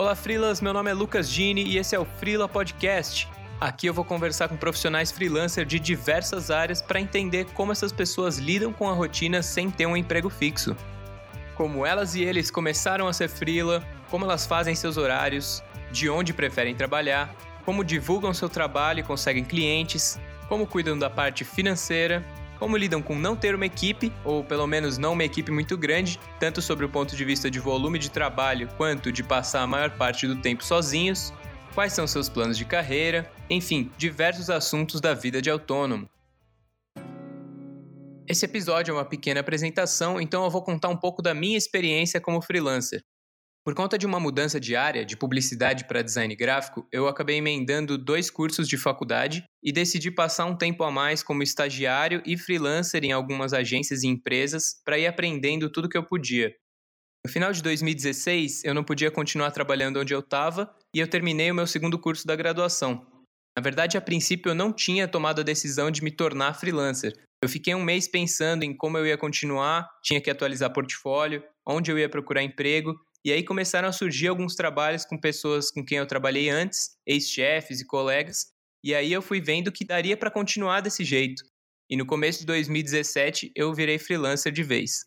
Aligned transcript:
Fala 0.00 0.16
Freelas, 0.16 0.62
meu 0.62 0.72
nome 0.72 0.90
é 0.90 0.94
Lucas 0.94 1.28
Gini 1.28 1.62
e 1.62 1.76
esse 1.76 1.94
é 1.94 1.98
o 1.98 2.06
Freela 2.06 2.48
Podcast. 2.48 3.28
Aqui 3.60 3.86
eu 3.86 3.92
vou 3.92 4.02
conversar 4.02 4.48
com 4.48 4.56
profissionais 4.56 5.12
freelancer 5.12 5.66
de 5.66 5.78
diversas 5.78 6.50
áreas 6.50 6.80
para 6.80 6.98
entender 6.98 7.44
como 7.52 7.70
essas 7.70 7.92
pessoas 7.92 8.38
lidam 8.38 8.72
com 8.72 8.88
a 8.88 8.94
rotina 8.94 9.42
sem 9.42 9.70
ter 9.70 9.84
um 9.84 9.94
emprego 9.94 10.30
fixo. 10.30 10.74
Como 11.54 11.84
elas 11.84 12.14
e 12.14 12.22
eles 12.22 12.50
começaram 12.50 13.06
a 13.08 13.12
ser 13.12 13.28
freela, 13.28 13.86
como 14.08 14.24
elas 14.24 14.46
fazem 14.46 14.74
seus 14.74 14.96
horários, 14.96 15.62
de 15.92 16.08
onde 16.08 16.32
preferem 16.32 16.74
trabalhar, 16.74 17.36
como 17.66 17.84
divulgam 17.84 18.32
seu 18.32 18.48
trabalho 18.48 19.00
e 19.00 19.02
conseguem 19.02 19.44
clientes, 19.44 20.18
como 20.48 20.66
cuidam 20.66 20.98
da 20.98 21.10
parte 21.10 21.44
financeira 21.44 22.24
como 22.60 22.76
lidam 22.76 23.00
com 23.00 23.14
não 23.14 23.34
ter 23.34 23.54
uma 23.54 23.64
equipe, 23.64 24.12
ou 24.22 24.44
pelo 24.44 24.66
menos 24.66 24.98
não 24.98 25.14
uma 25.14 25.24
equipe 25.24 25.50
muito 25.50 25.78
grande, 25.78 26.20
tanto 26.38 26.60
sobre 26.60 26.84
o 26.84 26.90
ponto 26.90 27.16
de 27.16 27.24
vista 27.24 27.50
de 27.50 27.58
volume 27.58 27.98
de 27.98 28.10
trabalho 28.10 28.68
quanto 28.76 29.10
de 29.10 29.24
passar 29.24 29.62
a 29.62 29.66
maior 29.66 29.90
parte 29.96 30.26
do 30.26 30.36
tempo 30.36 30.62
sozinhos, 30.62 31.32
quais 31.74 31.94
são 31.94 32.06
seus 32.06 32.28
planos 32.28 32.58
de 32.58 32.66
carreira, 32.66 33.32
enfim, 33.48 33.90
diversos 33.96 34.50
assuntos 34.50 35.00
da 35.00 35.14
vida 35.14 35.40
de 35.40 35.48
autônomo. 35.48 36.06
Esse 38.28 38.44
episódio 38.44 38.92
é 38.92 38.94
uma 38.94 39.06
pequena 39.06 39.40
apresentação, 39.40 40.20
então 40.20 40.44
eu 40.44 40.50
vou 40.50 40.62
contar 40.62 40.90
um 40.90 40.96
pouco 40.96 41.22
da 41.22 41.32
minha 41.32 41.56
experiência 41.56 42.20
como 42.20 42.42
freelancer. 42.42 43.02
Por 43.62 43.74
conta 43.74 43.98
de 43.98 44.06
uma 44.06 44.18
mudança 44.18 44.58
de 44.58 44.74
área, 44.74 45.04
de 45.04 45.16
publicidade 45.16 45.86
para 45.86 46.00
design 46.00 46.34
gráfico, 46.34 46.86
eu 46.90 47.06
acabei 47.06 47.36
emendando 47.36 47.98
dois 47.98 48.30
cursos 48.30 48.66
de 48.66 48.78
faculdade 48.78 49.44
e 49.62 49.70
decidi 49.70 50.10
passar 50.10 50.46
um 50.46 50.56
tempo 50.56 50.82
a 50.82 50.90
mais 50.90 51.22
como 51.22 51.42
estagiário 51.42 52.22
e 52.24 52.38
freelancer 52.38 53.04
em 53.04 53.12
algumas 53.12 53.52
agências 53.52 54.02
e 54.02 54.08
empresas 54.08 54.80
para 54.82 54.98
ir 54.98 55.06
aprendendo 55.06 55.70
tudo 55.70 55.90
que 55.90 55.98
eu 55.98 56.06
podia. 56.06 56.54
No 57.24 57.30
final 57.30 57.52
de 57.52 57.62
2016, 57.62 58.64
eu 58.64 58.72
não 58.72 58.82
podia 58.82 59.10
continuar 59.10 59.50
trabalhando 59.50 60.00
onde 60.00 60.14
eu 60.14 60.20
estava 60.20 60.74
e 60.94 60.98
eu 60.98 61.06
terminei 61.06 61.50
o 61.50 61.54
meu 61.54 61.66
segundo 61.66 61.98
curso 61.98 62.26
da 62.26 62.34
graduação. 62.34 63.06
Na 63.54 63.62
verdade, 63.62 63.98
a 63.98 64.00
princípio 64.00 64.50
eu 64.50 64.54
não 64.54 64.72
tinha 64.72 65.06
tomado 65.06 65.40
a 65.40 65.44
decisão 65.44 65.90
de 65.90 66.02
me 66.02 66.10
tornar 66.10 66.54
freelancer. 66.54 67.12
Eu 67.42 67.48
fiquei 67.48 67.74
um 67.74 67.84
mês 67.84 68.08
pensando 68.08 68.62
em 68.62 68.74
como 68.74 68.96
eu 68.96 69.06
ia 69.06 69.18
continuar, 69.18 69.86
tinha 70.02 70.20
que 70.20 70.30
atualizar 70.30 70.72
portfólio, 70.72 71.42
onde 71.66 71.90
eu 71.90 71.98
ia 71.98 72.08
procurar 72.08 72.42
emprego 72.42 72.94
e 73.24 73.32
aí 73.32 73.42
começaram 73.42 73.88
a 73.88 73.92
surgir 73.92 74.28
alguns 74.28 74.54
trabalhos 74.54 75.04
com 75.04 75.18
pessoas 75.18 75.70
com 75.70 75.84
quem 75.84 75.98
eu 75.98 76.06
trabalhei 76.06 76.48
antes, 76.48 76.96
ex-chefes 77.06 77.80
e 77.80 77.86
colegas, 77.86 78.46
e 78.82 78.94
aí 78.94 79.12
eu 79.12 79.20
fui 79.20 79.40
vendo 79.40 79.70
que 79.70 79.84
daria 79.84 80.16
para 80.16 80.30
continuar 80.30 80.80
desse 80.80 81.04
jeito. 81.04 81.42
E 81.88 81.96
no 81.96 82.06
começo 82.06 82.40
de 82.40 82.46
2017 82.46 83.52
eu 83.54 83.74
virei 83.74 83.98
freelancer 83.98 84.52
de 84.52 84.62
vez. 84.62 85.04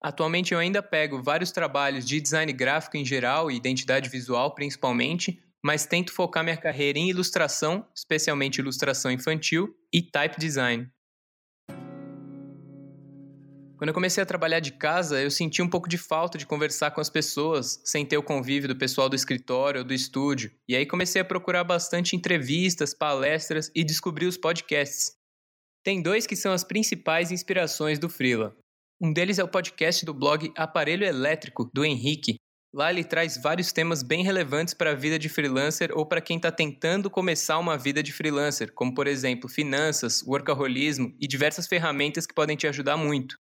Atualmente 0.00 0.52
eu 0.54 0.60
ainda 0.60 0.82
pego 0.82 1.22
vários 1.22 1.50
trabalhos 1.50 2.06
de 2.06 2.20
design 2.20 2.52
gráfico 2.52 2.96
em 2.96 3.04
geral 3.04 3.50
e 3.50 3.56
identidade 3.56 4.08
visual 4.08 4.54
principalmente, 4.54 5.42
mas 5.64 5.86
tento 5.86 6.12
focar 6.12 6.44
minha 6.44 6.56
carreira 6.56 6.98
em 6.98 7.10
ilustração, 7.10 7.84
especialmente 7.96 8.58
ilustração 8.58 9.10
infantil, 9.10 9.74
e 9.92 10.00
type 10.00 10.38
design. 10.38 10.88
Quando 13.78 13.90
eu 13.90 13.94
comecei 13.94 14.20
a 14.20 14.26
trabalhar 14.26 14.58
de 14.58 14.72
casa, 14.72 15.22
eu 15.22 15.30
senti 15.30 15.62
um 15.62 15.68
pouco 15.68 15.88
de 15.88 15.96
falta 15.96 16.36
de 16.36 16.44
conversar 16.44 16.90
com 16.90 17.00
as 17.00 17.08
pessoas, 17.08 17.80
sem 17.84 18.04
ter 18.04 18.18
o 18.18 18.22
convívio 18.24 18.68
do 18.68 18.74
pessoal 18.74 19.08
do 19.08 19.14
escritório 19.14 19.82
ou 19.82 19.86
do 19.86 19.94
estúdio. 19.94 20.50
E 20.68 20.74
aí 20.74 20.84
comecei 20.84 21.22
a 21.22 21.24
procurar 21.24 21.62
bastante 21.62 22.16
entrevistas, 22.16 22.92
palestras 22.92 23.70
e 23.76 23.84
descobri 23.84 24.26
os 24.26 24.36
podcasts. 24.36 25.12
Tem 25.84 26.02
dois 26.02 26.26
que 26.26 26.34
são 26.34 26.52
as 26.52 26.64
principais 26.64 27.30
inspirações 27.30 28.00
do 28.00 28.08
Freela. 28.08 28.52
Um 29.00 29.12
deles 29.12 29.38
é 29.38 29.44
o 29.44 29.48
podcast 29.48 30.04
do 30.04 30.12
blog 30.12 30.52
Aparelho 30.56 31.06
Elétrico, 31.06 31.70
do 31.72 31.84
Henrique. 31.84 32.34
Lá 32.74 32.90
ele 32.90 33.04
traz 33.04 33.40
vários 33.40 33.70
temas 33.70 34.02
bem 34.02 34.24
relevantes 34.24 34.74
para 34.74 34.90
a 34.90 34.96
vida 34.96 35.20
de 35.20 35.28
freelancer 35.28 35.92
ou 35.94 36.04
para 36.04 36.20
quem 36.20 36.36
está 36.36 36.50
tentando 36.50 37.08
começar 37.08 37.56
uma 37.58 37.78
vida 37.78 38.02
de 38.02 38.12
freelancer, 38.12 38.72
como 38.74 38.92
por 38.92 39.06
exemplo 39.06 39.48
finanças, 39.48 40.20
workaholismo 40.26 41.14
e 41.20 41.28
diversas 41.28 41.68
ferramentas 41.68 42.26
que 42.26 42.34
podem 42.34 42.56
te 42.56 42.66
ajudar 42.66 42.96
muito. 42.96 43.36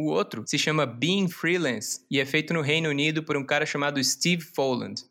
O 0.00 0.12
outro 0.12 0.44
se 0.46 0.56
chama 0.56 0.86
Being 0.86 1.28
Freelance 1.28 2.02
e 2.08 2.20
é 2.20 2.24
feito 2.24 2.54
no 2.54 2.62
Reino 2.62 2.88
Unido 2.88 3.20
por 3.20 3.36
um 3.36 3.44
cara 3.44 3.66
chamado 3.66 4.02
Steve 4.04 4.44
Folland. 4.44 5.02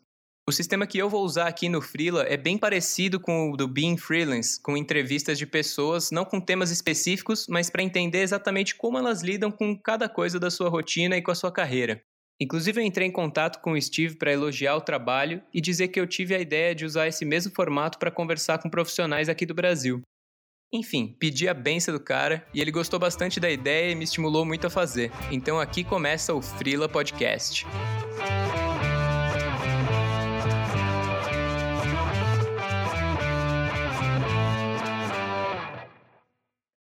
O 0.47 0.51
sistema 0.53 0.87
que 0.87 0.97
eu 0.97 1.09
vou 1.09 1.25
usar 1.25 1.47
aqui 1.49 1.67
no 1.67 1.81
Freela 1.81 2.23
é 2.23 2.37
bem 2.37 2.57
parecido 2.57 3.19
com 3.19 3.51
o 3.51 3.57
do 3.57 3.67
Being 3.67 3.97
Freelance, 3.97 4.61
com 4.61 4.77
entrevistas 4.77 5.37
de 5.37 5.45
pessoas, 5.45 6.09
não 6.09 6.23
com 6.23 6.39
temas 6.39 6.71
específicos, 6.71 7.47
mas 7.49 7.69
para 7.69 7.83
entender 7.83 8.21
exatamente 8.21 8.75
como 8.75 8.97
elas 8.97 9.21
lidam 9.21 9.51
com 9.51 9.77
cada 9.77 10.07
coisa 10.07 10.39
da 10.39 10.49
sua 10.49 10.69
rotina 10.69 11.17
e 11.17 11.21
com 11.21 11.31
a 11.31 11.35
sua 11.35 11.51
carreira. 11.51 12.01
Inclusive, 12.39 12.79
eu 12.79 12.85
entrei 12.85 13.09
em 13.09 13.11
contato 13.11 13.59
com 13.61 13.73
o 13.73 13.81
Steve 13.81 14.15
para 14.15 14.31
elogiar 14.31 14.77
o 14.77 14.81
trabalho 14.81 15.43
e 15.53 15.59
dizer 15.59 15.89
que 15.89 15.99
eu 15.99 16.07
tive 16.07 16.33
a 16.33 16.39
ideia 16.39 16.73
de 16.73 16.85
usar 16.85 17.09
esse 17.09 17.25
mesmo 17.25 17.51
formato 17.53 17.99
para 17.99 18.09
conversar 18.09 18.59
com 18.59 18.69
profissionais 18.69 19.27
aqui 19.27 19.45
do 19.45 19.53
Brasil. 19.53 20.01
Enfim, 20.71 21.15
pedi 21.19 21.47
a 21.47 21.53
benção 21.53 21.93
do 21.93 21.99
cara 21.99 22.45
e 22.53 22.59
ele 22.59 22.71
gostou 22.71 22.99
bastante 22.99 23.39
da 23.39 23.49
ideia 23.49 23.91
e 23.91 23.95
me 23.95 24.03
estimulou 24.03 24.45
muito 24.45 24.67
a 24.67 24.69
fazer. 24.69 25.11
Então 25.31 25.59
aqui 25.59 25.83
começa 25.83 26.33
o 26.33 26.41
Frila 26.41 26.89
Podcast. 26.89 27.65